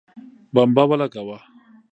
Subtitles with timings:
[0.53, 1.37] بمبه ولګوه